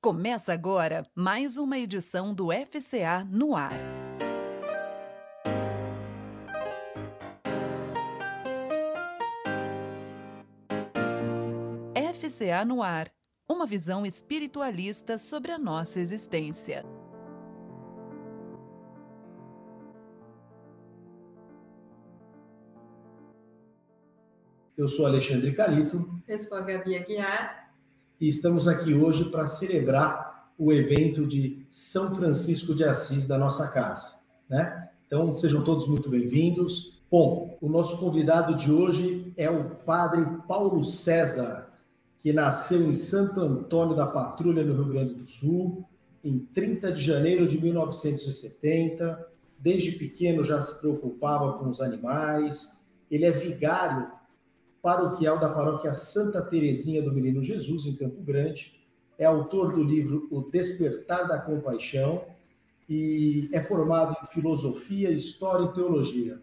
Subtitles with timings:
[0.00, 3.72] Começa agora mais uma edição do FCA no ar.
[12.14, 13.10] FCA no ar.
[13.50, 16.84] Uma visão espiritualista sobre a nossa existência.
[24.76, 26.08] Eu sou Alexandre Calito.
[26.28, 27.67] Eu sou a Gabi Aguiar
[28.20, 33.68] e estamos aqui hoje para celebrar o evento de São Francisco de Assis da nossa
[33.68, 34.16] casa,
[34.48, 34.88] né?
[35.06, 37.00] Então, sejam todos muito bem-vindos.
[37.10, 41.70] Bom, o nosso convidado de hoje é o Padre Paulo César,
[42.18, 45.84] que nasceu em Santo Antônio da Patrulha, no Rio Grande do Sul,
[46.24, 49.26] em 30 de janeiro de 1970.
[49.60, 52.76] Desde pequeno já se preocupava com os animais.
[53.10, 54.17] Ele é vigário
[54.82, 58.78] paroquial da paróquia Santa Terezinha do Menino Jesus, em Campo Grande.
[59.18, 62.24] É autor do livro O Despertar da Compaixão
[62.88, 66.40] e é formado em filosofia, história e teologia.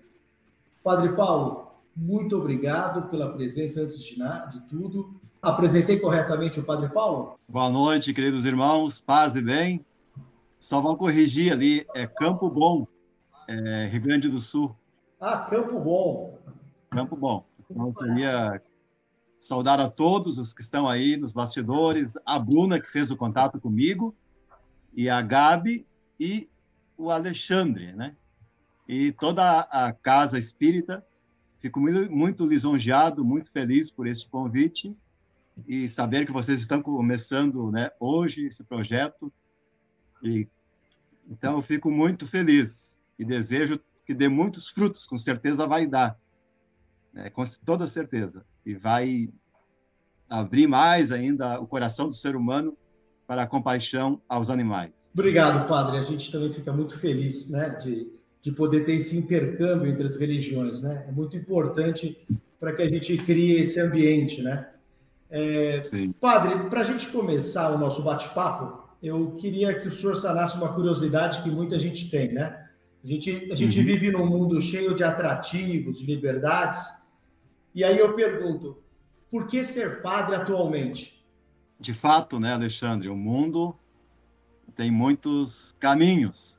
[0.84, 5.20] Padre Paulo, muito obrigado pela presença antes de, de tudo.
[5.42, 7.40] Apresentei corretamente o Padre Paulo?
[7.48, 9.84] Boa noite, queridos irmãos, paz e bem.
[10.60, 12.88] Só vou corrigir ali, é Campo Bom,
[13.48, 14.76] é Rio Grande do Sul.
[15.20, 16.38] Ah, Campo Bom.
[16.90, 17.46] Campo Bom.
[17.70, 18.62] Então, queria
[19.40, 23.60] saudar a todos os que estão aí nos bastidores, a Bruna, que fez o contato
[23.60, 24.16] comigo,
[24.94, 25.86] e a Gabi
[26.20, 26.50] e
[26.98, 28.16] o Alexandre, né?
[28.88, 31.06] E toda a casa espírita.
[31.60, 34.96] Fico muito, muito lisonjeado, muito feliz por esse convite
[35.68, 39.32] e saber que vocês estão começando né, hoje esse projeto.
[40.22, 40.48] E,
[41.28, 46.18] então, eu fico muito feliz e desejo que dê muitos frutos, com certeza vai dar
[47.16, 48.46] né, com toda certeza.
[48.66, 49.30] E vai
[50.30, 52.78] abrir mais ainda o coração do ser humano
[53.26, 55.12] para a compaixão aos animais.
[55.14, 55.98] Obrigado, padre.
[55.98, 60.18] A gente também fica muito feliz né, de, de poder ter esse intercâmbio entre as
[60.18, 60.82] religiões.
[60.82, 61.06] Né?
[61.08, 62.18] É muito importante
[62.60, 64.42] para que a gente crie esse ambiente.
[64.42, 64.68] Né?
[65.30, 65.80] É,
[66.20, 70.74] padre, para a gente começar o nosso bate-papo, eu queria que o senhor sanasse uma
[70.74, 72.34] curiosidade que muita gente tem.
[72.34, 72.66] Né?
[73.04, 73.86] A gente, a gente uhum.
[73.86, 77.05] vive num mundo cheio de atrativos, de liberdades,
[77.76, 78.82] e aí eu pergunto,
[79.30, 81.22] por que ser padre atualmente?
[81.78, 83.78] De fato, né, Alexandre, o mundo
[84.78, 86.58] tem muitos caminhos.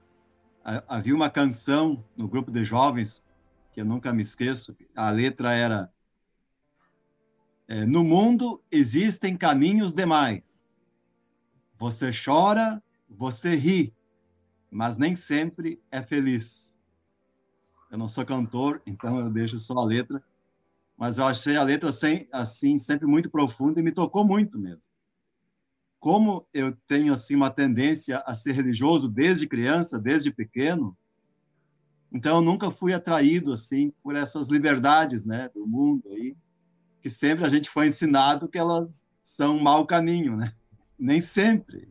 [0.62, 3.25] Havia uma canção no grupo de jovens
[3.72, 4.77] que eu nunca me esqueço.
[4.94, 5.91] A letra era:
[7.66, 10.66] é, No mundo existem caminhos demais.
[11.78, 13.94] Você chora, você ri,
[14.71, 16.77] mas nem sempre é feliz.
[17.91, 20.22] Eu não sou cantor, então eu deixo só a letra
[20.96, 24.90] mas eu achei a letra assim, assim sempre muito profunda e me tocou muito mesmo.
[25.98, 30.96] Como eu tenho assim uma tendência a ser religioso desde criança, desde pequeno,
[32.12, 36.36] então eu nunca fui atraído assim por essas liberdades, né, do mundo aí,
[37.02, 40.52] que sempre a gente foi ensinado que elas são um mau caminho, né?
[40.98, 41.88] Nem sempre.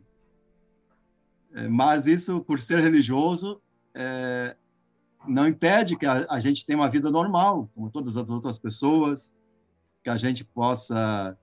[1.53, 3.61] É, mas isso, por ser religioso,
[3.94, 4.55] é,
[5.28, 9.34] não impede que a, a, gente tenha uma vida normal, como todas as outras pessoas,
[10.03, 11.38] que a gente possa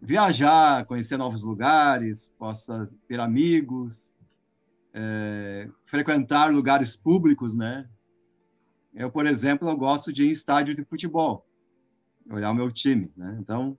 [0.00, 4.14] viajar, conhecer novos lugares, possa ter amigos,
[4.92, 7.88] é, frequentar lugares públicos, né?
[8.94, 11.46] Eu, por exemplo, eu gosto de ir em estádio de futebol,
[12.30, 13.38] olhar o meu time, né?
[13.40, 13.78] Então,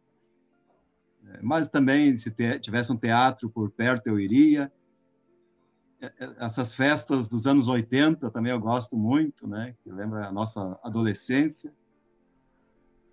[1.27, 4.71] é, mas também se tivesse um teatro por perto eu iria
[6.37, 9.75] essas festas dos anos 80 também eu gosto muito, né?
[9.83, 11.73] Que lembra a nossa adolescência.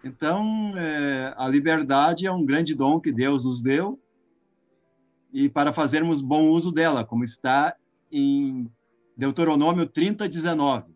[0.02, 4.00] Então, é, a liberdade é um grande dom que Deus nos deu
[5.32, 7.76] e para fazermos bom uso dela, como está
[8.10, 8.68] em
[9.16, 10.92] Deuteronômio 30, 19.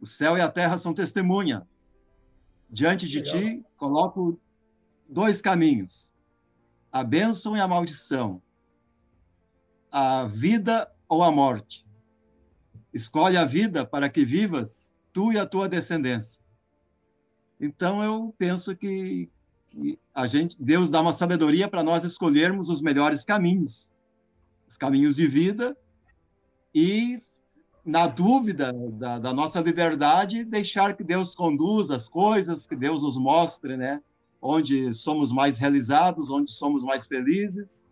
[0.00, 1.62] O céu e a terra são testemunhas.
[2.68, 3.40] Diante de Legal.
[3.40, 4.38] ti, coloco
[5.08, 6.10] dois caminhos:
[6.90, 8.42] a bênção e a maldição
[9.96, 11.86] a vida ou a morte.
[12.92, 16.42] Escolhe a vida para que vivas tu e a tua descendência.
[17.60, 19.30] Então eu penso que,
[19.70, 23.88] que a gente, Deus dá uma sabedoria para nós escolhermos os melhores caminhos,
[24.68, 25.76] os caminhos de vida
[26.74, 27.20] e
[27.86, 33.16] na dúvida da, da, nossa liberdade, deixar que Deus conduza as coisas, que Deus nos
[33.16, 34.02] mostre, né?
[34.42, 37.86] Onde somos mais realizados, onde somos mais felizes.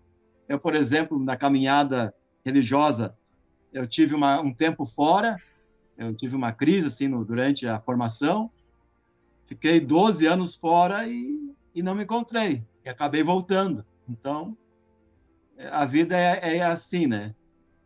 [0.48, 3.16] Eu, por exemplo, na caminhada religiosa,
[3.72, 5.36] eu tive uma, um tempo fora,
[5.96, 8.50] eu tive uma crise assim no, durante a formação,
[9.46, 13.84] fiquei 12 anos fora e, e não me encontrei, e acabei voltando.
[14.08, 14.56] Então,
[15.70, 17.34] a vida é, é assim, né?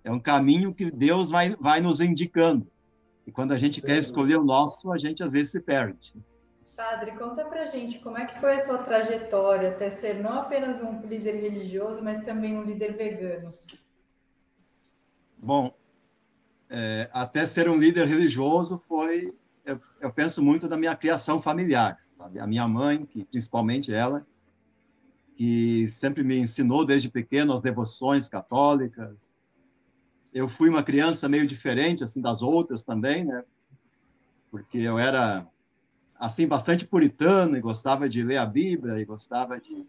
[0.02, 2.66] É um caminho que Deus vai, vai nos indicando.
[3.26, 6.14] E quando a gente quer escolher o nosso, a gente às vezes se perde.
[6.76, 10.82] Padre, conta pra gente como é que foi a sua trajetória até ser não apenas
[10.82, 13.54] um líder religioso, mas também um líder vegano.
[15.38, 15.74] Bom,
[16.68, 19.34] é, até ser um líder religioso foi,
[19.64, 22.38] eu, eu, penso muito da minha criação familiar, sabe?
[22.38, 24.26] A minha mãe, que principalmente ela,
[25.34, 29.34] que sempre me ensinou desde pequeno as devoções católicas.
[30.32, 33.42] Eu fui uma criança meio diferente assim das outras também, né?
[34.50, 35.46] Porque eu era
[36.18, 39.86] assim bastante puritano e gostava de ler a Bíblia e gostava de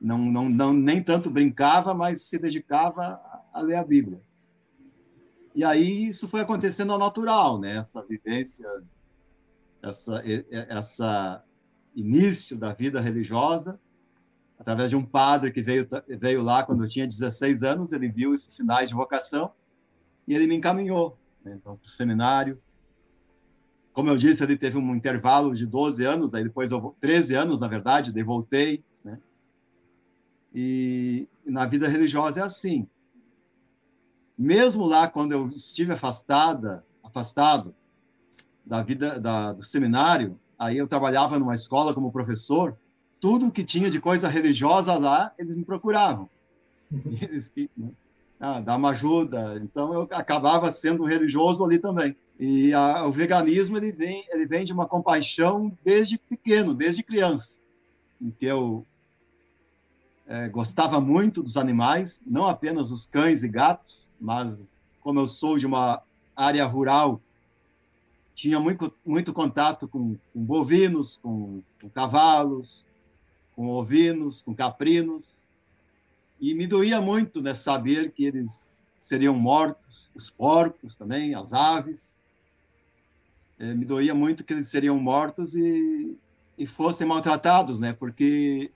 [0.00, 3.20] não, não, não nem tanto brincava, mas se dedicava
[3.52, 4.20] a ler a Bíblia.
[5.54, 7.78] E aí isso foi acontecendo ao natural, né?
[7.78, 8.66] Essa vivência,
[9.82, 10.22] essa
[10.68, 11.44] essa
[11.94, 13.80] início da vida religiosa
[14.58, 18.34] através de um padre que veio veio lá quando eu tinha 16 anos, ele viu
[18.34, 19.52] esses sinais de vocação
[20.26, 21.56] e ele me encaminhou, né?
[21.58, 22.60] então para o seminário
[23.98, 27.58] como eu disse, ele teve um intervalo de 12 anos, daí depois eu 13 anos,
[27.58, 29.18] na verdade, daí voltei, né?
[30.54, 32.86] E na vida religiosa é assim.
[34.38, 37.74] Mesmo lá quando eu estive afastada, afastado
[38.64, 42.78] da vida da, do seminário, aí eu trabalhava numa escola como professor,
[43.18, 46.30] tudo que tinha de coisa religiosa lá, eles me procuravam.
[46.92, 47.90] E eles né?
[48.38, 49.58] ah, dá uma ajuda.
[49.60, 52.16] Então eu acabava sendo religioso ali também.
[52.38, 57.58] E a, o veganismo ele vem, ele vem de uma compaixão desde pequeno, desde criança,
[58.20, 58.86] em que eu
[60.26, 65.58] é, gostava muito dos animais, não apenas os cães e gatos, mas como eu sou
[65.58, 66.02] de uma
[66.36, 67.20] área rural,
[68.34, 72.86] tinha muito, muito contato com, com bovinos, com, com cavalos,
[73.56, 75.42] com ovinos, com caprinos,
[76.40, 82.17] e me doía muito né, saber que eles seriam mortos, os porcos também, as aves,
[83.58, 86.16] me doía muito que eles seriam mortos e,
[86.56, 87.92] e fossem maltratados, né?
[87.92, 88.70] Porque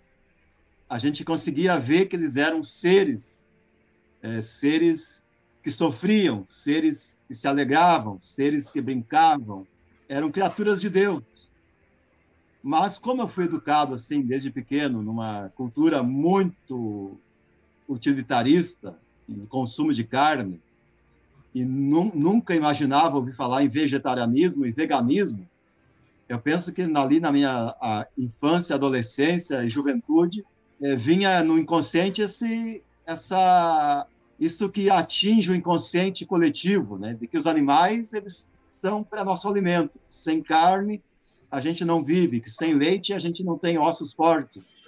[0.88, 3.46] a gente conseguia ver que eles eram seres,
[4.20, 5.22] é, seres
[5.62, 9.66] que sofriam, seres que se alegravam, seres que brincavam,
[10.08, 11.22] eram criaturas de Deus.
[12.62, 17.16] Mas como eu fui educado assim desde pequeno numa cultura muito
[17.88, 18.98] utilitarista,
[19.28, 20.60] de consumo de carne,
[21.54, 25.46] e nunca imaginava ouvir falar em vegetarianismo e veganismo,
[26.28, 27.76] eu penso que ali na minha
[28.16, 30.44] infância, adolescência e juventude,
[30.80, 34.06] é, vinha no inconsciente esse, essa,
[34.40, 37.14] isso que atinge o inconsciente coletivo, né?
[37.14, 39.92] de que os animais eles são para nosso alimento.
[40.08, 41.02] Sem carne,
[41.50, 44.78] a gente não vive, que sem leite, a gente não tem ossos fortes.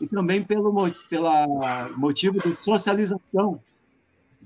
[0.00, 0.72] E também pelo
[1.08, 3.60] pela motivo de socialização,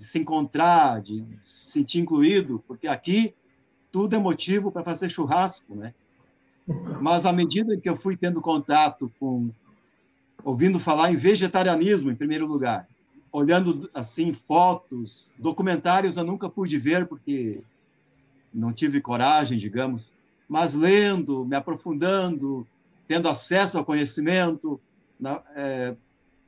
[0.03, 3.33] de se encontrar, de se sentir incluído, porque aqui
[3.93, 5.95] tudo é motivo para fazer churrasco, né?
[7.01, 9.51] Mas à medida que eu fui tendo contato com,
[10.43, 12.89] ouvindo falar em vegetarianismo, em primeiro lugar,
[13.31, 17.61] olhando assim fotos, documentários eu nunca pude ver porque
[18.53, 20.13] não tive coragem, digamos,
[20.49, 22.67] mas lendo, me aprofundando,
[23.07, 24.81] tendo acesso ao conhecimento,
[25.19, 25.95] na, é,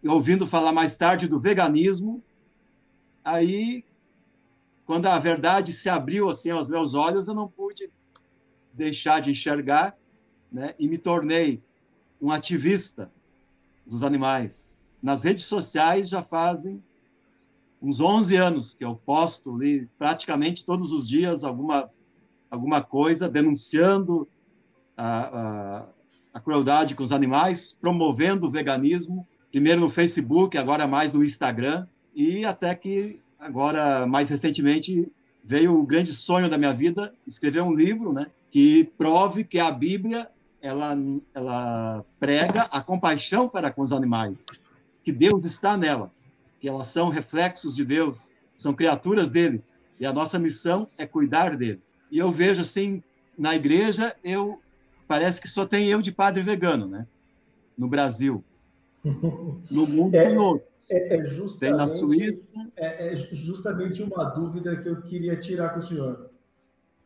[0.05, 2.21] ouvindo falar mais tarde do veganismo,
[3.25, 3.85] aí,
[4.85, 7.91] quando a verdade se abriu assim aos meus olhos, eu não pude
[8.73, 9.97] deixar de enxergar,
[10.53, 10.75] né?
[10.79, 11.63] E me tornei
[12.21, 13.11] um ativista
[13.87, 14.89] dos animais.
[15.03, 16.83] Nas redes sociais já fazem
[17.81, 21.91] uns 11 anos que eu posto ali praticamente todos os dias alguma
[22.51, 24.29] alguma coisa denunciando
[24.97, 25.87] a, a,
[26.35, 31.85] a crueldade com os animais, promovendo o veganismo, primeiro no Facebook, agora mais no Instagram,
[32.15, 35.07] e até que agora mais recentemente
[35.45, 39.71] veio o grande sonho da minha vida, escrever um livro, né, que prove que a
[39.71, 40.29] Bíblia
[40.63, 40.97] ela
[41.35, 44.47] ela prega a compaixão para com os animais,
[45.03, 49.63] que Deus está nelas, que elas são reflexos de Deus, são criaturas dele,
[50.01, 51.95] e a nossa missão é cuidar deles.
[52.11, 53.03] E eu vejo assim,
[53.37, 54.59] na igreja, eu
[55.07, 57.07] parece que só tem eu de padre vegano, né?
[57.77, 58.43] No Brasil.
[59.71, 60.91] No mundo é, outros.
[60.91, 62.73] É, é justamente, tem na Suíça.
[62.77, 66.31] É, é, justamente uma dúvida que eu queria tirar com o senhor.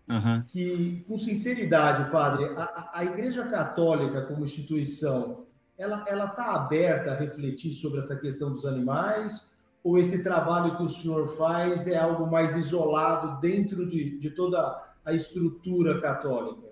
[0.08, 0.42] Uhum.
[0.46, 7.72] Que, com sinceridade, padre, a, a Igreja Católica como instituição, ela está aberta a refletir
[7.72, 9.52] sobre essa questão dos animais?
[9.82, 14.82] Ou esse trabalho que o senhor faz é algo mais isolado dentro de, de toda
[15.04, 16.68] a estrutura católica?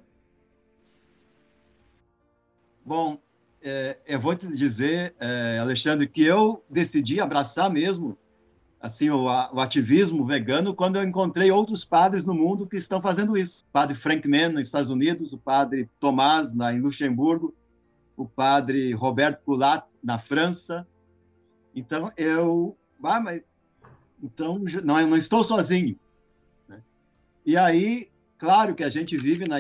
[2.85, 3.18] Bom,
[3.68, 8.16] é, eu vou te dizer, é, Alexandre, que eu decidi abraçar mesmo
[8.80, 13.37] assim o, o, ativismo vegano quando eu encontrei outros padres no mundo que estão fazendo
[13.37, 13.64] isso.
[13.64, 17.52] O padre Frank Mann nos Estados Unidos, o padre Tomás na em Luxemburgo,
[18.16, 20.87] o padre Roberto Coulat na França.
[21.75, 23.42] Então eu, ah, mas
[24.23, 25.99] então não, eu não estou sozinho.
[26.68, 26.80] Né?
[27.44, 29.56] E aí, claro que a gente vive na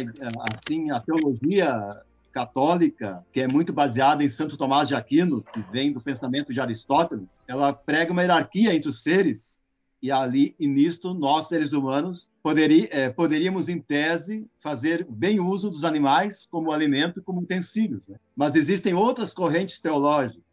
[0.48, 2.05] assim a teologia
[2.36, 6.60] católica, que é muito baseada em Santo Tomás de Aquino, que vem do pensamento de
[6.60, 9.62] Aristóteles, ela prega uma hierarquia entre os seres
[10.02, 15.70] e ali e nisto nós seres humanos poderia, é, poderíamos em tese fazer bem uso
[15.70, 18.18] dos animais como alimento como utensílios né?
[18.36, 20.44] mas existem outras correntes teológicas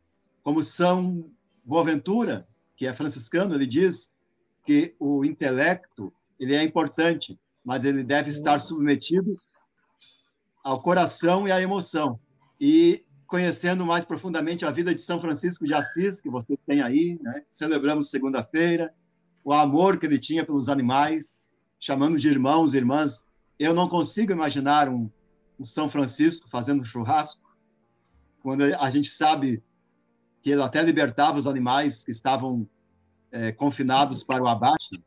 [0.42, 1.26] como São
[1.66, 2.48] Boaventura
[2.78, 4.10] que é franciscano ele diz
[4.66, 9.38] que o intelecto ele é importante mas ele deve estar submetido
[10.64, 12.20] ao coração e à emoção.
[12.60, 17.20] E conhecendo mais profundamente a vida de São Francisco de Assis, que você tem aí,
[17.22, 17.44] né?
[17.50, 18.94] celebramos segunda-feira,
[19.44, 23.26] o amor que ele tinha pelos animais, chamando de irmãos e irmãs.
[23.60, 25.10] Eu não consigo imaginar um,
[25.60, 27.42] um São Francisco fazendo churrasco,
[28.42, 29.64] quando a gente sabe
[30.42, 32.68] que ele até libertava os animais que estavam
[33.32, 35.02] é, confinados para o abate,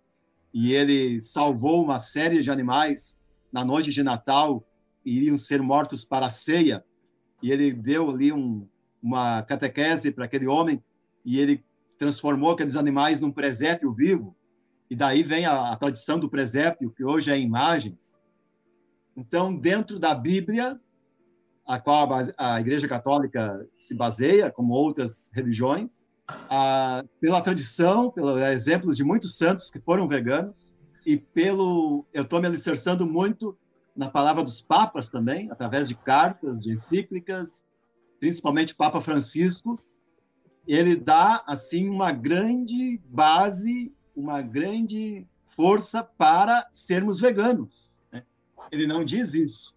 [0.53, 3.17] e ele salvou uma série de animais
[3.53, 4.65] na noite de Natal
[5.07, 6.85] iriam ser mortos para a ceia,
[7.43, 8.67] e ele deu ali um,
[9.03, 10.83] uma catequese para aquele homem,
[11.25, 11.65] e ele
[11.99, 14.37] transformou aqueles animais num presépio vivo,
[14.91, 18.21] e daí vem a, a tradição do presépio, que hoje é imagens.
[19.17, 20.79] Então, dentro da Bíblia,
[21.67, 28.97] a qual a, Igreja Católica se baseia, como outras religiões, a, pela tradição, pelos exemplos
[28.97, 30.73] de muitos santos que foram veganos,
[31.05, 32.05] e pelo.
[32.13, 33.57] Eu estou me alicerçando muito
[33.97, 37.65] na palavra dos papas também, através de cartas, de encíclicas,
[38.21, 39.81] principalmente o Papa Francisco,
[40.67, 48.01] ele dá assim uma grande base, uma grande força para sermos veganos.
[48.13, 48.23] Né?
[48.71, 49.75] Ele não diz isso,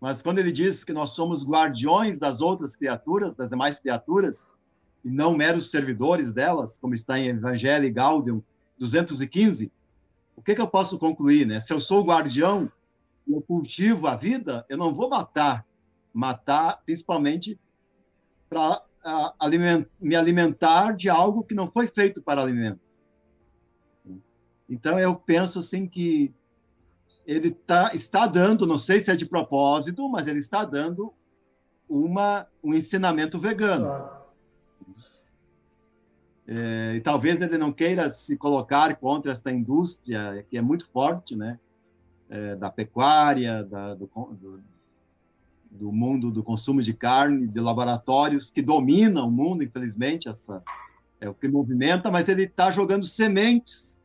[0.00, 4.46] mas quando ele diz que nós somos guardiões das outras criaturas, das demais criaturas,
[5.04, 8.42] e não meros servidores delas, como está em Evangelho Gaudium
[8.78, 9.72] 215,
[10.36, 11.46] o que, que eu posso concluir?
[11.46, 11.58] Né?
[11.60, 12.70] Se eu sou guardião
[13.28, 15.66] eu cultivo a vida, eu não vou matar.
[16.12, 17.58] Matar, principalmente,
[18.48, 18.82] para
[19.38, 22.80] aliment, me alimentar de algo que não foi feito para alimento.
[24.68, 26.34] Então, eu penso assim que
[27.26, 31.12] ele tá, está dando, não sei se é de propósito, mas ele está dando
[31.88, 34.18] uma, um ensinamento vegano.
[36.46, 41.36] É, e talvez ele não queira se colocar contra esta indústria que é muito forte,
[41.36, 41.60] né?
[42.30, 44.60] É, da pecuária, da, do, do,
[45.70, 50.62] do, mundo do consumo de carne, de laboratórios que dominam o mundo, infelizmente, essa
[51.20, 54.00] é o que movimenta, mas ele está jogando sementes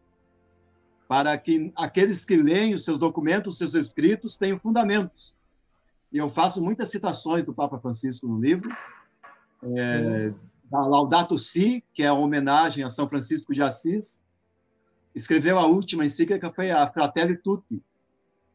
[1.07, 5.35] para que aqueles que leem os seus documentos, os seus escritos, tenham fundamentos.
[6.11, 8.69] E eu faço muitas citações do Papa Francisco no livro,
[9.75, 10.33] é,
[10.71, 14.23] da Laudato Si, que é a homenagem a São Francisco de Assis,
[15.13, 17.81] escreveu a última encíclica, foi a Fratelli Tutti,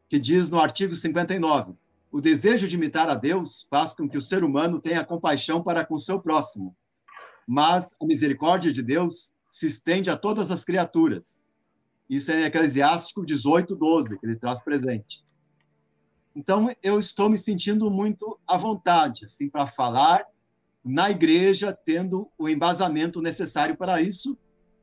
[0.09, 1.73] que diz no artigo 59:
[2.11, 5.85] o desejo de imitar a Deus faz com que o ser humano tenha compaixão para
[5.85, 6.75] com seu próximo,
[7.47, 11.45] mas a misericórdia de Deus se estende a todas as criaturas.
[12.09, 15.23] Isso é em Eclesiástico 18, 12, que ele traz presente.
[16.35, 20.25] Então, eu estou me sentindo muito à vontade, assim, para falar
[20.83, 24.35] na igreja, tendo o embasamento necessário para isso,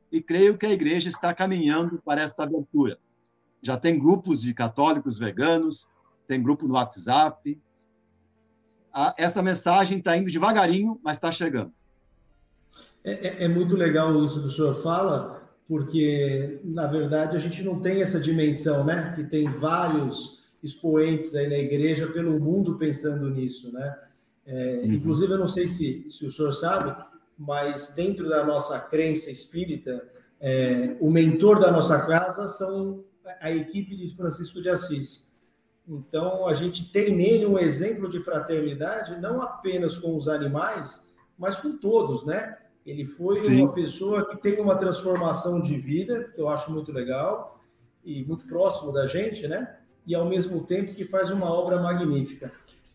[0.09, 2.97] e creio que a igreja está caminhando para esta abertura
[3.61, 5.87] já tem grupos de católicos veganos,
[6.27, 7.59] tem grupo no WhatsApp.
[9.17, 11.71] essa mensagem está indo devagarinho, mas está chegando.
[13.03, 17.63] É, é, é, muito legal isso que o senhor fala, porque, na verdade, a gente
[17.63, 19.13] não tem essa dimensão, né?
[19.15, 23.97] Que tem vários expoentes aí na igreja pelo mundo pensando nisso, né?
[24.45, 24.93] É, uhum.
[24.93, 26.95] Inclusive, eu não sei se, se o senhor sabe,
[27.37, 30.03] mas dentro da nossa crença espírita,
[30.39, 33.03] é, o mentor da nossa casa são
[33.39, 35.27] a equipe de Francisco de Assis.
[35.87, 41.07] Então, a gente tem nele um exemplo de fraternidade, não apenas com os animais,
[41.37, 42.57] mas com todos, né?
[42.85, 43.61] Ele foi Sim.
[43.61, 47.61] uma pessoa que tem uma transformação de vida, que eu acho muito legal,
[48.03, 49.77] e muito próximo da gente, né?
[50.05, 52.51] E ao mesmo tempo que faz uma obra magnífica.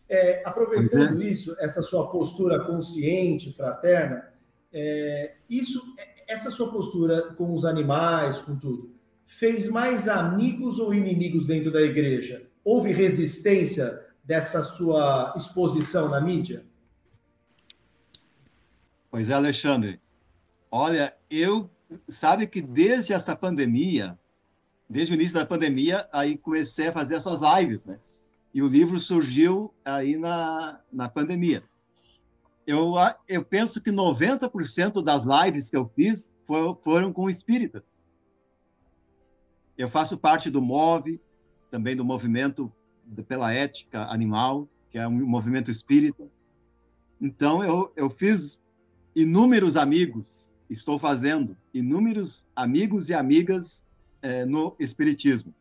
[0.09, 1.21] É, aproveitando uhum.
[1.21, 4.27] isso, essa sua postura consciente, fraterna,
[4.71, 5.81] é, isso,
[6.27, 8.92] essa sua postura com os animais, com tudo,
[9.37, 12.45] fez mais amigos ou inimigos dentro da igreja?
[12.63, 16.63] Houve resistência dessa sua exposição na mídia?
[19.09, 19.99] Pois é, Alexandre.
[20.69, 21.69] Olha, eu
[22.07, 24.17] sabe que desde essa pandemia,
[24.89, 27.99] desde o início da pandemia, aí comecei a fazer essas lives, né?
[28.53, 31.63] E o livro surgiu aí na, na pandemia.
[32.67, 32.93] Eu,
[33.27, 38.02] eu penso que 90% das lives que eu fiz foram, foram com espíritas.
[39.77, 41.19] Eu faço parte do MOVE,
[41.69, 42.71] também do movimento
[43.27, 46.23] pela ética animal, que é um movimento espírita.
[47.19, 48.61] Então, eu, eu fiz
[49.15, 53.87] inúmeros amigos, estou fazendo inúmeros amigos e amigas
[54.21, 55.53] é, no espiritismo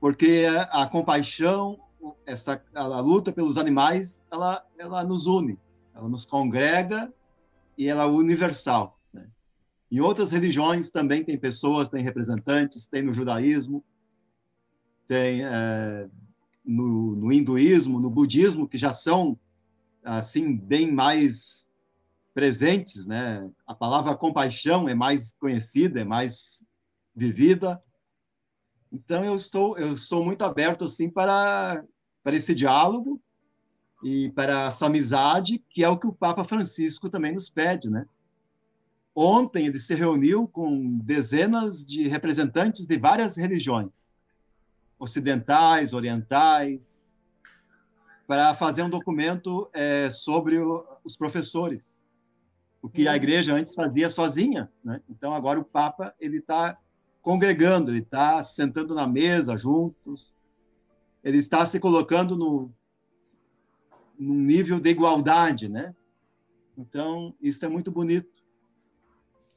[0.00, 1.80] porque a compaixão,
[2.24, 5.58] essa a luta pelos animais, ela ela nos une,
[5.94, 7.12] ela nos congrega
[7.76, 8.98] e ela é universal.
[9.90, 13.84] Em outras religiões também tem pessoas, tem representantes, tem no judaísmo,
[15.06, 16.08] tem é,
[16.64, 19.38] no, no hinduísmo, no budismo, que já são
[20.02, 21.68] assim bem mais
[22.34, 23.48] presentes, né?
[23.66, 26.64] A palavra compaixão é mais conhecida, é mais
[27.14, 27.82] vivida.
[28.92, 31.82] Então eu estou eu sou muito aberto assim para
[32.22, 33.22] para esse diálogo
[34.02, 38.06] e para essa amizade, que é o que o Papa Francisco também nos pede, né?
[39.18, 44.12] Ontem ele se reuniu com dezenas de representantes de várias religiões,
[44.98, 47.16] ocidentais, orientais,
[48.26, 52.02] para fazer um documento é, sobre o, os professores,
[52.82, 53.16] o que a uhum.
[53.16, 55.00] igreja antes fazia sozinha, né?
[55.08, 56.78] Então agora o Papa ele está
[57.22, 60.34] congregando, ele está sentando na mesa juntos,
[61.24, 62.70] ele está se colocando no
[64.18, 65.94] num nível de igualdade, né?
[66.76, 68.36] Então, isso é muito bonito.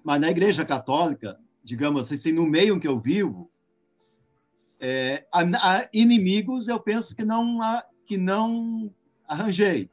[0.04, 3.52] Mas na Igreja Católica, digamos assim, no meio em que eu vivo,
[4.80, 7.60] é, a, a inimigos eu penso que não
[8.06, 8.94] que não
[9.28, 9.90] arranjei,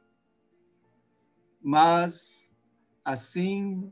[1.61, 2.55] mas
[3.03, 3.91] assim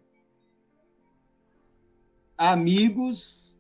[2.37, 3.55] amigos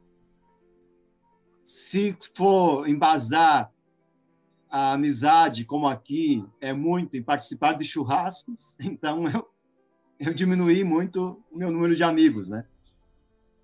[1.63, 3.71] se for embasar
[4.69, 9.49] a amizade, como aqui, é muito em participar de churrascos, então eu,
[10.19, 12.65] eu diminuí muito o meu número de amigos, né?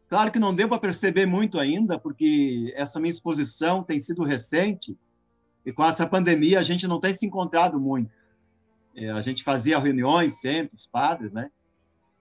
[0.10, 4.98] Claro que não deu para perceber muito ainda, porque essa minha exposição tem sido recente,
[5.66, 8.12] e com essa pandemia a gente não tem se encontrado muito.
[8.94, 11.50] É, a gente fazia reuniões sempre, os padres, né?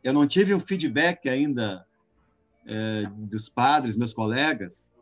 [0.04, 1.84] Eu não tive um feedback ainda
[2.66, 4.94] é, dos padres, meus colegas,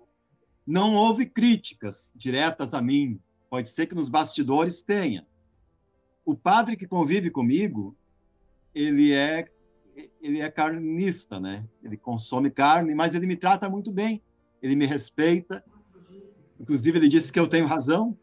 [0.67, 3.21] não houve críticas diretas a mim.
[3.51, 5.27] Pode ser que nos bastidores tenha.
[6.25, 7.97] O padre que convive comigo,
[8.79, 9.49] ele é
[10.23, 11.67] ele é carnista, né?
[11.83, 14.23] Ele consome carne, mas ele me trata muito bem.
[14.62, 15.64] Ele me respeita.
[16.61, 18.17] Inclusive ele disse que eu tenho razão.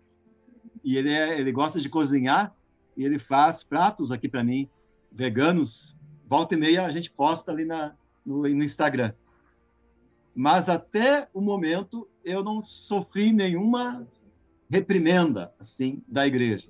[0.83, 2.55] E ele é, ele gosta de cozinhar
[2.95, 4.69] e ele faz pratos aqui para mim
[5.11, 5.97] veganos.
[6.25, 7.93] Volta e meia a gente posta ali na,
[8.25, 9.11] no, no Instagram.
[10.33, 14.07] Mas até o momento eu não sofri nenhuma
[14.69, 16.69] reprimenda assim da igreja.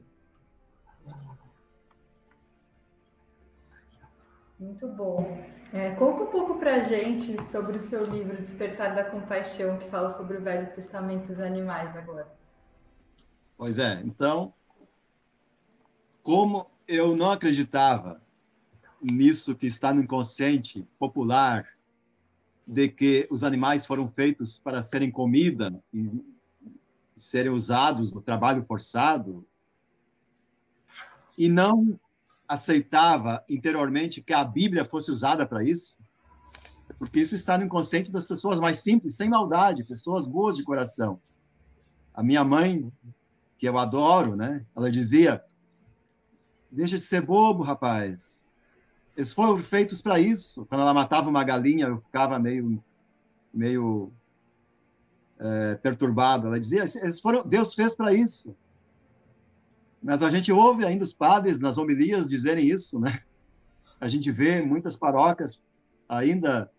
[4.60, 5.38] Muito bom.
[5.74, 9.90] É, conta um pouco para a gente sobre o seu livro Despertar da Compaixão, que
[9.90, 12.28] fala sobre o Velho Testamento dos animais agora.
[13.58, 14.54] Pois é, então,
[16.24, 18.22] como eu não acreditava
[19.02, 21.68] nisso que está no inconsciente popular
[22.66, 26.10] de que os animais foram feitos para serem comida e
[27.16, 29.46] serem usados no trabalho forçado,
[31.38, 32.00] e não
[32.48, 35.96] aceitava interiormente que a Bíblia fosse usada para isso,
[36.98, 41.20] porque isso está no inconsciente das pessoas mais simples, sem maldade, pessoas boas de coração.
[42.14, 42.92] A minha mãe,
[43.58, 44.66] que eu adoro, né?
[44.76, 45.44] Ela dizia:
[46.72, 48.52] "Deixa de ser bobo, rapaz.
[49.18, 50.66] Eles foram feitos para isso.
[50.66, 52.84] Quando ela matava uma galinha, eu ficava meio,
[53.54, 54.12] meio
[55.40, 56.48] é, perturbado.
[56.48, 58.56] Ela dizia: eles foram, Deus fez para isso.
[60.06, 63.24] Mas a gente ouve ainda os padres nas homilias dizerem isso, né?
[64.00, 65.60] A gente vê muitas paróquias
[66.08, 66.70] ainda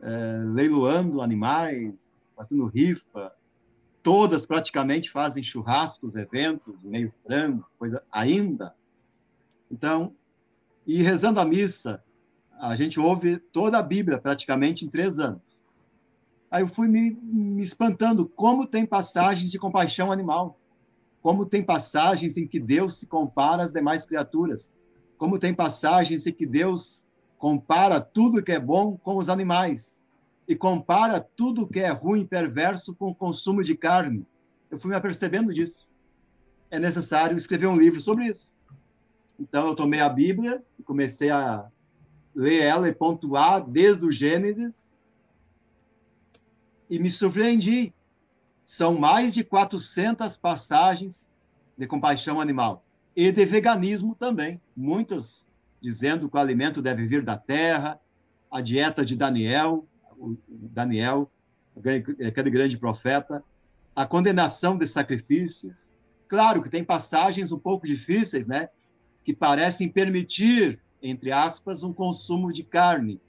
[0.00, 3.32] é, leiloando animais, fazendo rifa.
[4.04, 8.72] Todas praticamente fazem churrascos, eventos, meio frango, coisa ainda.
[9.68, 10.14] Então,
[10.86, 12.00] e rezando a missa,
[12.60, 15.60] a gente ouve toda a Bíblia praticamente em três anos.
[16.48, 20.59] Aí eu fui me, me espantando como tem passagens de compaixão animal,
[21.22, 24.72] como tem passagens em que Deus se compara às demais criaturas,
[25.18, 27.06] como tem passagens em que Deus
[27.38, 30.04] compara tudo que é bom com os animais
[30.48, 34.26] e compara tudo que é ruim e perverso com o consumo de carne.
[34.70, 35.88] Eu fui me apercebendo disso.
[36.70, 38.50] É necessário escrever um livro sobre isso
[39.38, 41.68] Então, eu tomei a Bíblia e comecei a
[42.34, 44.92] ler ela e pontuar desde o Gênesis
[46.88, 47.92] e me surpreendi.
[48.70, 51.28] São mais de 400 passagens
[51.76, 52.84] de compaixão animal
[53.16, 54.60] e de veganismo também.
[54.76, 55.44] Muitas
[55.80, 57.98] dizendo que o alimento deve vir da terra,
[58.48, 59.84] a dieta de Daniel,
[60.72, 61.28] Daniel,
[62.24, 63.42] aquele grande profeta,
[63.94, 65.90] a condenação de sacrifícios.
[66.28, 68.68] Claro que tem passagens um pouco difíceis, né?
[69.24, 73.20] Que parecem permitir, entre aspas, um consumo de carne.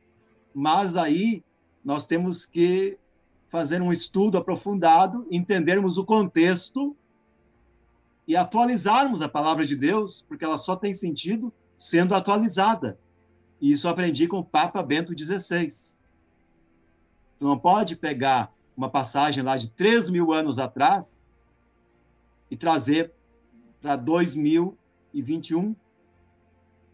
[0.54, 1.44] Mas aí
[1.84, 3.00] nós temos que
[3.52, 6.96] fazer um estudo aprofundado, entendermos o contexto
[8.26, 12.98] e atualizarmos a palavra de Deus, porque ela só tem sentido sendo atualizada.
[13.60, 15.68] E isso aprendi com o Papa Bento XVI.
[17.38, 21.28] Tu não pode pegar uma passagem lá de 3 mil anos atrás
[22.50, 23.12] e trazer
[23.82, 25.76] para 2021.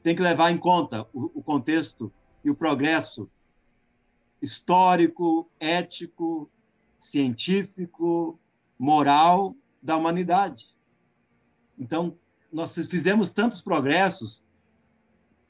[0.02, 2.12] Tem que levar em conta o, o contexto
[2.44, 3.30] e o progresso
[4.42, 6.50] histórico, ético,
[6.98, 8.40] científico,
[8.78, 10.76] moral da humanidade.
[11.78, 12.18] Então,
[12.52, 14.44] nós fizemos tantos progressos.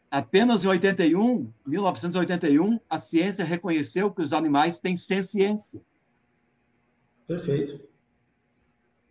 [0.09, 5.81] Apenas em 81, 1981, a ciência reconheceu que os animais têm ciência.
[7.27, 7.81] Perfeito.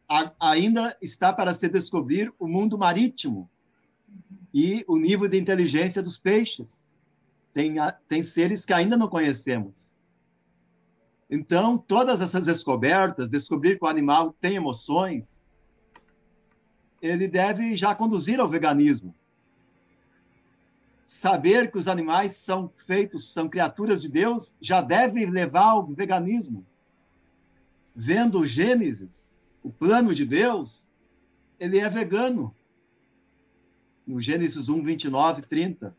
[0.08, 3.50] A, ainda está para se descobrir o mundo marítimo
[4.54, 6.85] e o nível de inteligência dos peixes.
[7.56, 7.74] Tem,
[8.06, 9.98] tem seres que ainda não conhecemos.
[11.30, 15.42] Então, todas essas descobertas, descobrir que o animal tem emoções,
[17.00, 19.14] ele deve já conduzir ao veganismo.
[21.06, 26.62] Saber que os animais são feitos, são criaturas de Deus, já deve levar ao veganismo.
[27.94, 30.86] Vendo o Gênesis, o plano de Deus,
[31.58, 32.54] ele é vegano.
[34.06, 35.96] No Gênesis 1, 29, 30,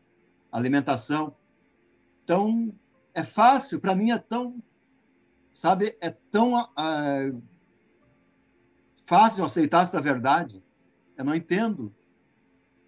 [0.52, 1.34] alimentação.
[2.28, 2.74] Então,
[3.14, 4.62] é fácil, para mim é tão,
[5.50, 7.42] sabe, é tão uh,
[9.06, 10.62] fácil aceitar esta verdade.
[11.16, 11.90] Eu não entendo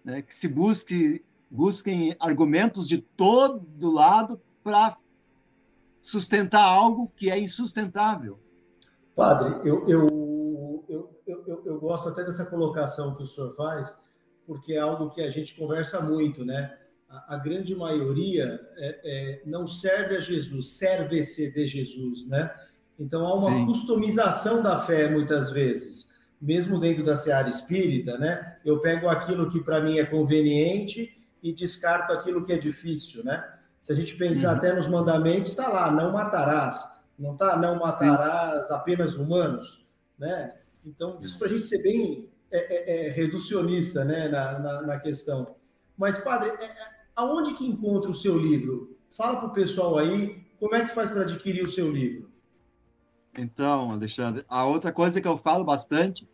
[0.05, 4.95] né, que se busque busquem argumentos de todo lado para
[5.99, 8.39] sustentar algo que é insustentável.
[9.15, 13.99] Padre, eu, eu, eu, eu, eu gosto até dessa colocação que o senhor faz,
[14.45, 16.77] porque é algo que a gente conversa muito, né?
[17.11, 22.51] A, a grande maioria é, é, não serve a Jesus, serve-se de Jesus, né?
[22.97, 23.65] Então há uma Sim.
[23.65, 28.57] customização da fé muitas vezes mesmo dentro da seara espírita, né?
[28.65, 33.47] Eu pego aquilo que para mim é conveniente e descarto aquilo que é difícil, né?
[33.79, 34.57] Se a gente pensar uhum.
[34.57, 36.83] até nos mandamentos, está lá, não matarás.
[37.17, 38.73] Não está, não matarás Sim.
[38.73, 39.85] apenas humanos,
[40.17, 40.55] né?
[40.83, 44.99] Então, isso para a gente ser bem é, é, é, reducionista, né, na, na, na,
[44.99, 45.55] questão.
[45.95, 46.71] Mas, padre, é, é,
[47.21, 48.97] aonde que encontra o seu livro?
[49.09, 52.29] Fala para o pessoal aí, como é que faz para adquirir o seu livro?
[53.37, 56.27] Então, Alexandre, a outra coisa que eu falo bastante,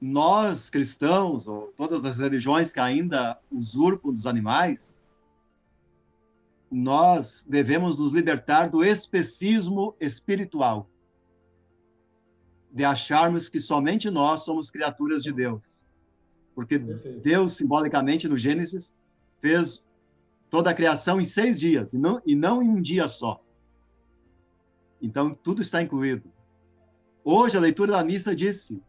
[0.00, 5.04] nós cristãos, ou todas as religiões que ainda usurpam dos animais,
[6.70, 10.88] nós devemos nos libertar do especismo espiritual,
[12.70, 15.82] de acharmos que somente nós somos criaturas de Deus.
[16.54, 18.94] Porque Deus, simbolicamente, no Gênesis,
[19.40, 19.84] fez
[20.54, 23.44] toda a criação em seis dias, e não, e não em um dia só.
[25.02, 26.32] Então, tudo está incluído.
[27.24, 28.80] Hoje, a leitura da missa disse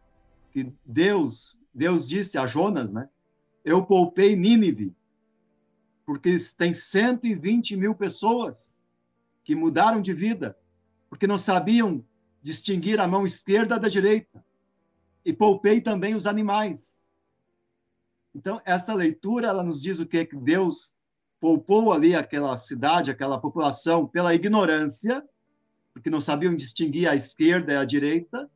[0.51, 3.10] que Deus, Deus disse a Jonas, né?
[3.63, 4.95] Eu poupei Nínive,
[6.06, 8.80] porque tem 120 mil pessoas
[9.43, 10.56] que mudaram de vida,
[11.10, 12.06] porque não sabiam
[12.43, 14.45] distinguir a mão esquerda da direita.
[15.25, 17.04] E poupei também os animais.
[18.36, 20.23] Então, esta leitura, ela nos diz o que?
[20.25, 20.93] Que Deus
[21.39, 25.24] poupou ali aquela cidade, aquela população, pela ignorância,
[25.93, 28.50] porque não sabiam distinguir a esquerda e a direita,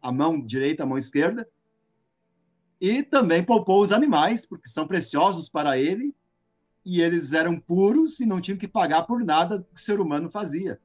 [0.00, 1.48] a mão direita, a mão esquerda.
[2.80, 6.14] E também poupou os animais, porque são preciosos para ele,
[6.84, 10.28] e eles eram puros e não tinham que pagar por nada que o ser humano
[10.28, 10.80] fazia.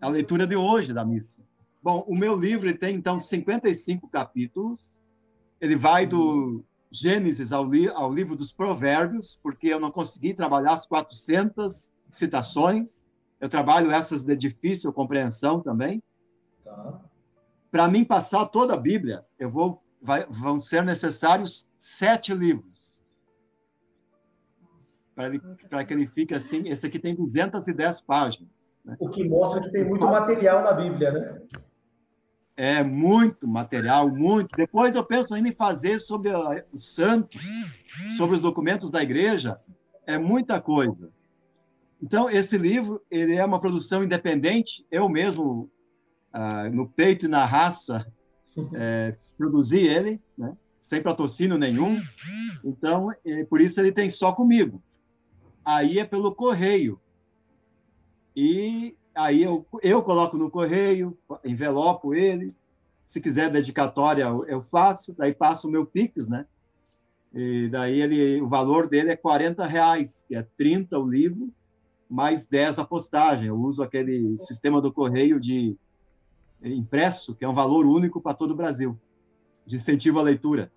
[0.00, 1.42] A leitura de hoje da missa.
[1.82, 4.96] Bom, o meu livro tem, então, 55 capítulos.
[5.60, 10.72] Ele vai do Gênesis ao, li ao livro dos Provérbios, porque eu não consegui trabalhar
[10.72, 13.06] as 400 citações.
[13.40, 16.02] Eu trabalho essas de difícil compreensão também.
[16.64, 17.00] Tá.
[17.70, 22.98] Para mim passar toda a Bíblia, eu vou, vai, vão ser necessários sete livros.
[25.14, 26.68] Para que ele fique assim.
[26.68, 28.48] Esse aqui tem 210 páginas.
[28.84, 28.96] Né?
[28.98, 31.42] O que mostra que tem muito material na Bíblia, né?
[32.56, 34.54] É muito material, muito.
[34.56, 36.30] Depois eu penso ainda em fazer sobre
[36.72, 37.40] os santos,
[38.16, 39.58] sobre os documentos da igreja.
[40.06, 41.10] É muita coisa.
[42.02, 44.86] Então, esse livro ele é uma produção independente.
[44.90, 45.70] Eu mesmo,
[46.32, 48.06] ah, no peito e na raça,
[48.74, 50.56] é, produzi ele, né?
[50.78, 51.98] sem patrocínio nenhum.
[52.64, 54.82] Então, é, por isso ele tem só comigo.
[55.64, 57.00] Aí é pelo correio.
[58.34, 62.54] E aí eu, eu coloco no correio, envelopo ele.
[63.04, 65.14] Se quiser dedicatória, eu faço.
[65.16, 66.46] Daí passo o meu Pix, né?
[67.32, 71.50] E daí ele, o valor dele é 40 reais, que é 30 o livro,
[72.08, 73.48] mais 10 a postagem.
[73.48, 75.76] Eu uso aquele sistema do correio de
[76.62, 78.98] impresso, que é um valor único para todo o Brasil,
[79.64, 80.70] de incentivo à leitura.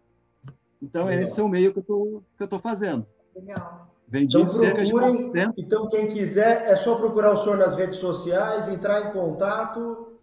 [0.81, 1.23] Então, Legal.
[1.23, 3.05] esse é o meio que eu estou fazendo.
[3.35, 3.92] Legal.
[4.13, 5.57] Vendi então, cerca de 400.
[5.57, 10.19] Então, quem quiser, é só procurar o senhor nas redes sociais, entrar em contato.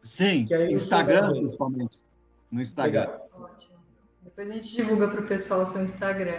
[0.00, 2.04] Sim, Instagram, principalmente.
[2.52, 3.00] No Instagram.
[3.00, 3.28] Legal.
[3.34, 3.74] Ótimo.
[4.22, 6.38] Depois a gente divulga para o pessoal o seu Instagram.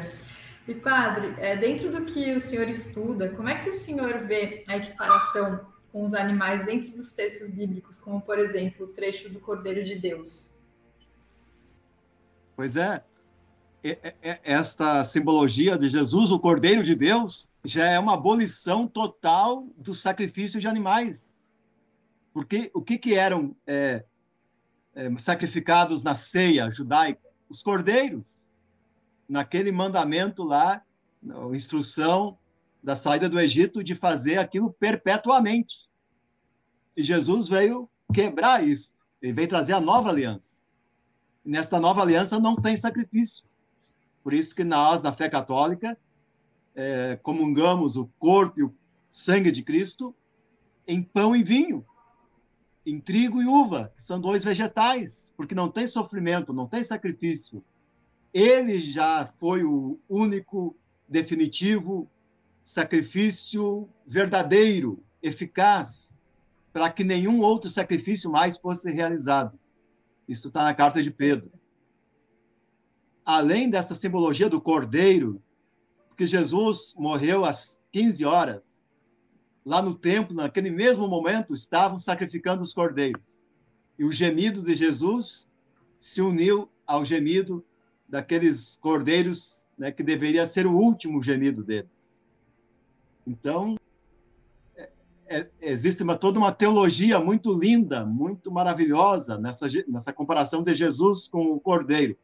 [0.66, 4.64] E, padre, é, dentro do que o senhor estuda, como é que o senhor vê
[4.70, 5.60] a equiparação
[5.92, 9.96] com os animais dentro dos textos bíblicos, como, por exemplo, o trecho do Cordeiro de
[9.96, 10.56] Deus?
[12.56, 13.04] Pois é,
[14.44, 20.60] esta simbologia de Jesus, o Cordeiro de Deus, já é uma abolição total do sacrifício
[20.60, 21.38] de animais.
[22.34, 24.06] Porque o que, que eram é,
[24.96, 27.30] é, sacrificados na ceia judaica?
[27.50, 28.50] Os cordeiros.
[29.28, 30.82] Naquele mandamento lá,
[31.54, 32.38] instrução
[32.82, 35.90] da saída do Egito, de fazer aquilo perpetuamente.
[36.96, 38.94] E Jesus veio quebrar isso.
[39.22, 40.62] Ele veio trazer a nova aliança.
[41.46, 43.46] E nesta nova aliança não tem sacrifício
[44.24, 45.98] por isso que nós, na fé católica,
[46.74, 48.74] é, comungamos o corpo e o
[49.12, 50.16] sangue de Cristo
[50.88, 51.86] em pão e vinho,
[52.86, 57.64] em trigo e uva, que são dois vegetais, porque não tem sofrimento, não tem sacrifício.
[58.34, 60.76] Ele já foi o único,
[61.08, 62.10] definitivo
[62.64, 66.18] sacrifício verdadeiro, eficaz,
[66.72, 69.60] para que nenhum outro sacrifício mais fosse realizado.
[70.28, 71.52] Isso está na carta de Pedro
[73.26, 75.42] além dessa simbologia do cordeiro,
[76.10, 78.84] porque Jesus morreu às 15 horas,
[79.66, 83.42] lá no templo, naquele mesmo momento, estavam sacrificando os cordeiros.
[83.98, 85.50] E o gemido de Jesus
[85.98, 87.64] se uniu ao gemido
[88.08, 92.20] daqueles cordeiros, né, que deveria ser o último gemido deles.
[93.26, 93.76] Então,
[94.76, 94.90] é,
[95.28, 101.28] é, existe uma, toda uma teologia muito linda, muito maravilhosa nessa, nessa comparação de Jesus
[101.30, 102.18] com o cordeiro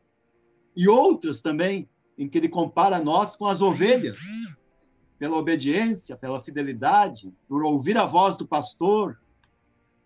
[0.76, 4.18] e outras também, em que ele compara nós com as ovelhas,
[5.18, 9.20] pela obediência, pela fidelidade, por ouvir a voz do pastor,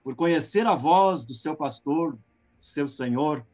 [0.03, 2.17] por conhecer a voz do seu pastor,
[2.59, 3.45] seu senhor.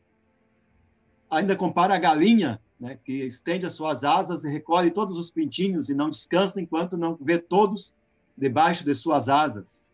[1.30, 5.90] Ainda compara a galinha, né, que estende as suas asas e recolhe todos os pintinhos
[5.90, 7.94] e não descansa enquanto não vê todos
[8.38, 9.86] debaixo de suas asas.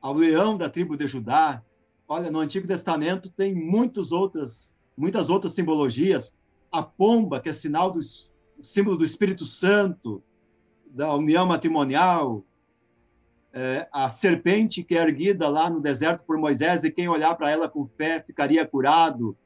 [0.00, 1.62] Ao leão da tribo de Judá,
[2.06, 6.36] olha, no Antigo Testamento tem muitas outras muitas outras simbologias.
[6.70, 8.00] A pomba, que é sinal do
[8.62, 10.22] símbolo do Espírito Santo,
[10.86, 12.44] da união matrimonial,
[13.52, 17.50] é, a serpente que é erguida lá no deserto por Moisés e quem olhar para
[17.50, 19.36] ela com fé ficaria curado,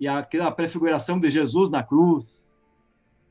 [0.00, 2.52] e aquela prefiguração de Jesus na cruz.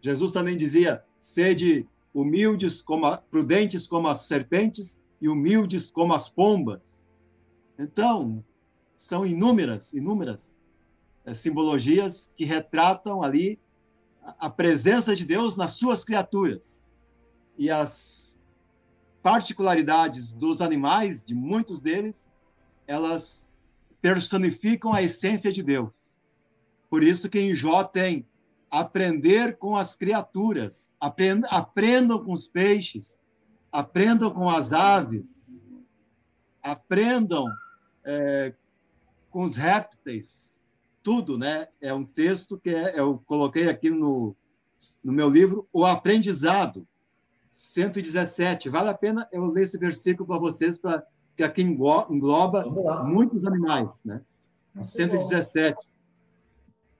[0.02, 6.30] Jesus também dizia: sede humildes como a, prudentes como as serpentes e humildes como as
[6.30, 7.10] pombas.
[7.78, 8.44] Então,
[8.96, 10.55] são inúmeras, inúmeras
[11.34, 13.60] simbologias que retratam ali
[14.40, 16.86] a presença de Deus nas suas criaturas.
[17.58, 18.38] E as
[19.24, 22.30] particularidades dos animais, de muitos deles,
[22.86, 23.48] elas
[24.02, 25.92] personificam a essência de Deus.
[26.90, 28.26] Por isso que em Jó tem
[28.70, 33.20] aprender com as criaturas, aprendam com os peixes,
[33.72, 35.66] aprendam com as aves,
[36.62, 37.48] aprendam
[38.04, 38.54] é,
[39.32, 40.65] com os répteis,
[41.06, 41.68] tudo, né?
[41.80, 44.36] É um texto que é, eu coloquei aqui no,
[45.04, 46.88] no meu livro, O Aprendizado,
[47.48, 48.70] 117.
[48.70, 51.06] Vale a pena eu ler esse versículo para vocês, para
[51.38, 52.66] que aqui engloba
[53.04, 54.20] muitos animais, né?
[54.74, 55.92] Muito 117.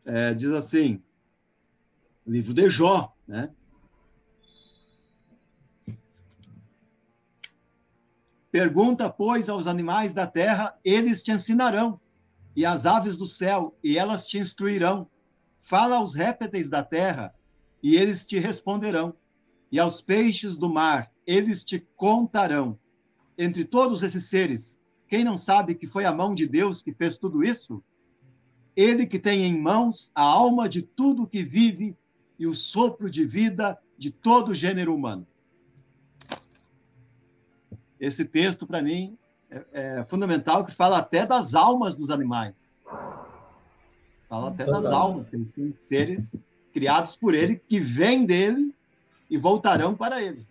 [0.06, 1.02] É, diz assim,
[2.28, 3.50] livro de Jó, né?
[8.52, 12.00] Pergunta, pois, aos animais da terra, eles te ensinarão
[12.56, 15.08] e as aves do céu, e elas te instruirão.
[15.62, 17.34] Fala aos répteis da terra,
[17.84, 19.14] e eles te responderão.
[19.72, 22.80] E aos peixes do mar, eles te contarão.
[23.38, 27.18] Entre todos esses seres, quem não sabe que foi a mão de Deus que fez
[27.18, 27.84] tudo isso?
[28.76, 31.96] Ele que tem em mãos a alma de tudo que vive
[32.38, 35.28] e o sopro de vida de todo o gênero humano.
[38.00, 39.18] Esse texto, para mim,
[39.56, 42.54] é, é, fundamental, que fala até das almas dos animais.
[44.28, 48.76] Fala até das almas, que eles são seres criados por ele, que vêm dele
[49.30, 50.46] e voltarão para ele.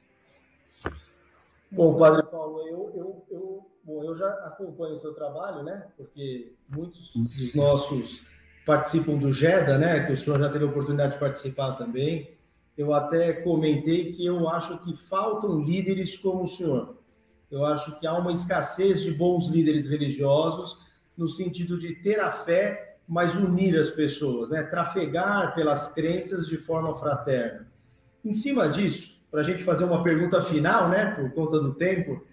[1.70, 5.86] Bom, Padre Paulo, eu, eu, eu, bom, eu já acompanho o seu trabalho, né?
[5.98, 8.22] Porque muitos dos nossos
[8.64, 10.06] participam do GEDA, né?
[10.06, 12.30] Que o senhor já teve a oportunidade de participar também.
[12.78, 17.03] Eu até comentei que eu acho que faltam líderes como o senhor.
[17.50, 20.78] Eu acho que há uma escassez de bons líderes religiosos
[21.16, 24.62] no sentido de ter a fé, mas unir as pessoas, né?
[24.62, 27.66] Trafegar pelas crenças de forma fraterna.
[28.24, 32.24] Em cima disso, para a gente fazer uma pergunta final, né, por conta do tempo,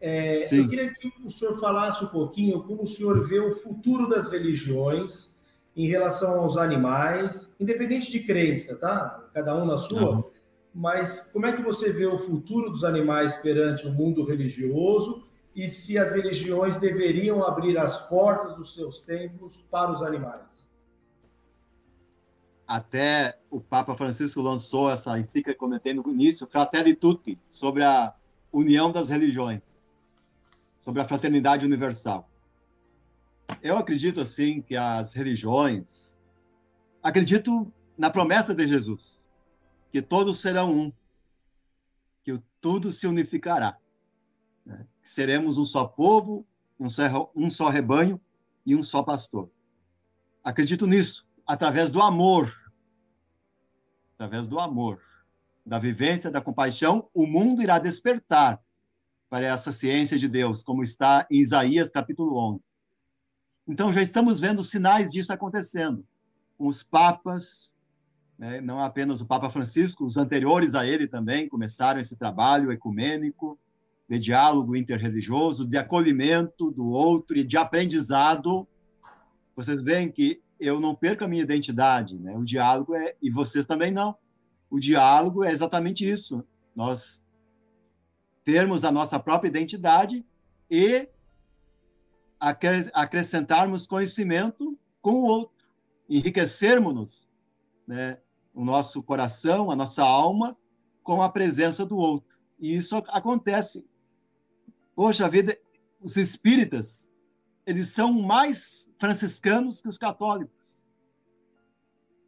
[0.00, 4.08] é, eu queria que o senhor falasse um pouquinho como o senhor vê o futuro
[4.08, 5.34] das religiões
[5.76, 9.28] em relação aos animais, independente de crença, tá?
[9.34, 10.16] Cada um na sua.
[10.16, 10.29] Uhum.
[10.74, 15.68] Mas como é que você vê o futuro dos animais perante o mundo religioso e
[15.68, 20.70] se as religiões deveriam abrir as portas dos seus templos para os animais?
[22.70, 28.14] até o Papa Francisco lançou essa encíclica que comentei no início, Fratelli Tutti, sobre a
[28.52, 29.84] união das religiões,
[30.78, 32.30] sobre a fraternidade universal.
[33.60, 36.16] Eu acredito assim que as religiões,
[37.02, 39.19] acredito na promessa de Jesus,
[39.90, 40.92] que todos serão um,
[42.22, 43.78] que tudo se unificará,
[44.64, 44.86] né?
[45.02, 46.46] que seremos um só povo,
[46.78, 48.20] um só, um só rebanho
[48.64, 49.50] e um só pastor.
[50.42, 52.54] Acredito nisso, através do amor
[54.20, 55.00] através do amor,
[55.64, 58.60] da vivência, da compaixão, o mundo irá despertar
[59.30, 62.60] para essa ciência de Deus, como está em Isaías capítulo 11.
[63.66, 66.06] Então já estamos vendo sinais disso acontecendo,
[66.58, 67.72] com os papas,
[68.40, 73.58] né, não apenas o Papa Francisco, os anteriores a ele também começaram esse trabalho ecumênico,
[74.08, 78.66] de diálogo interreligioso, de acolhimento do outro e de aprendizado.
[79.54, 82.34] Vocês veem que eu não perco a minha identidade, né?
[82.34, 84.16] O diálogo é e vocês também não.
[84.70, 86.42] O diálogo é exatamente isso.
[86.74, 87.22] Nós
[88.42, 90.24] termos a nossa própria identidade
[90.70, 91.06] e
[92.94, 95.66] acrescentarmos conhecimento com o outro,
[96.08, 97.28] enriquecermos-nos,
[97.86, 98.16] né?
[98.54, 100.56] O nosso coração, a nossa alma
[101.02, 102.36] com a presença do outro.
[102.58, 103.84] E isso acontece.
[104.94, 105.56] Poxa vida,
[106.00, 107.10] os espíritas
[107.66, 110.82] eles são mais franciscanos que os católicos.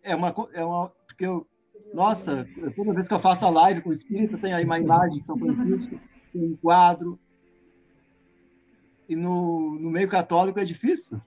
[0.02, 1.46] É uma, é uma porque eu,
[1.92, 5.16] nossa, toda vez que eu faço a live com o Espírito, tem aí uma imagem
[5.16, 5.98] de São Francisco,
[6.32, 7.18] tem um quadro.
[9.08, 11.20] E no, no meio católico é difícil.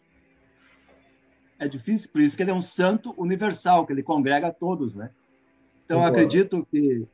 [1.57, 4.93] É difícil, por isso que ele é um santo universal, que ele congrega a todos,
[4.93, 5.09] né?
[5.85, 7.07] Então, eu acredito que,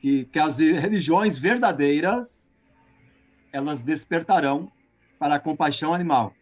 [0.00, 2.56] que, que as religiões verdadeiras,
[3.52, 4.70] elas despertarão
[5.18, 6.32] para a compaixão animal.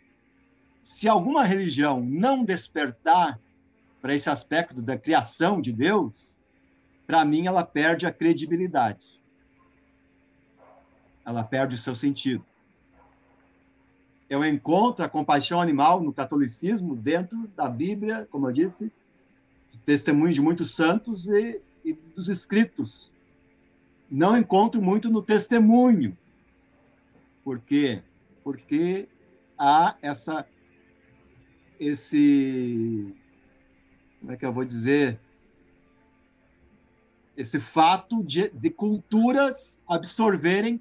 [0.83, 3.41] Se alguma religião não despertar
[4.01, 6.39] para esse aspecto da criação de Deus,
[7.07, 9.21] para mim ela perde a credibilidade.
[11.25, 12.45] Ela perde o seu sentido.
[14.33, 18.91] Eu encontro a compaixão animal no catolicismo dentro da Bíblia, como eu disse,
[19.85, 23.13] testemunho de muitos santos e, e dos escritos.
[24.11, 26.17] Não encontro muito no testemunho.
[27.45, 28.03] Por quê?
[28.43, 29.09] porque
[29.59, 30.47] há essa
[31.79, 33.15] esse
[34.21, 35.19] como é que eu vou dizer
[37.37, 40.81] esse fato de, de culturas absorverem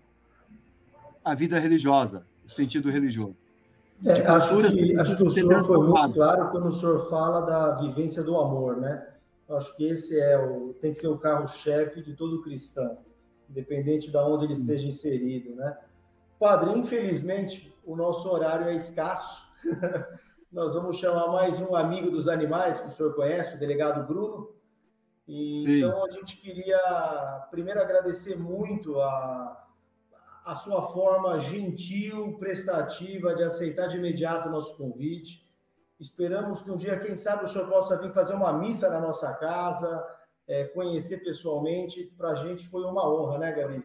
[1.24, 3.41] a vida religiosa, o sentido religioso.
[4.04, 7.76] É, acho que, acho que o senhor foi muito claro quando o senhor fala da
[7.76, 9.08] vivência do amor, né?
[9.50, 12.98] Acho que esse é o tem que ser o carro-chefe de todo cristão,
[13.50, 15.78] independente de onde ele esteja inserido, né?
[16.40, 19.46] Padre, infelizmente, o nosso horário é escasso.
[20.52, 24.50] Nós vamos chamar mais um amigo dos animais que o senhor conhece, o delegado Bruno.
[25.28, 26.80] E, então, a gente queria
[27.52, 29.70] primeiro agradecer muito a,
[30.46, 35.46] a sua forma gentil, prestativa de aceitar de imediato o nosso convite.
[36.00, 39.32] Esperamos que um dia, quem sabe, o senhor possa vir fazer uma missa na nossa
[39.36, 40.04] casa,
[40.48, 42.12] é, conhecer pessoalmente.
[42.18, 43.84] Para a gente foi uma honra, né, Gabi?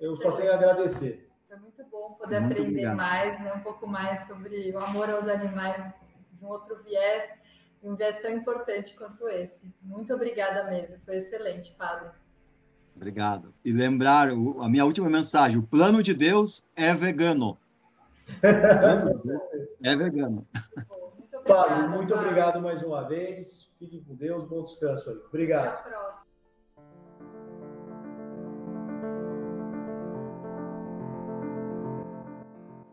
[0.00, 1.30] Eu só tenho a agradecer.
[1.46, 2.96] Foi muito bom poder muito aprender obrigado.
[2.96, 5.92] mais, né, um pouco mais sobre o amor aos animais
[6.32, 7.28] de um outro viés,
[7.82, 9.72] um viés tão importante quanto esse.
[9.82, 12.10] Muito obrigada mesmo, foi excelente, Padre.
[12.94, 13.52] Obrigado.
[13.64, 17.58] E lembrar a minha última mensagem: o plano de Deus é vegano.
[19.82, 20.46] é vegano.
[21.46, 23.68] Pablo, muito obrigado mais uma vez.
[23.78, 25.16] Fique com Deus, bom descanso aí.
[25.16, 25.82] Até a Obrigado.
[25.82, 26.22] próxima.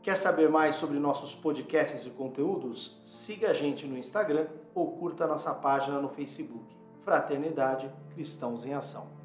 [0.01, 2.99] Quer saber mais sobre nossos podcasts e conteúdos?
[3.03, 6.75] Siga a gente no Instagram ou curta nossa página no Facebook.
[7.03, 9.18] Fraternidade Cristãos em Ação.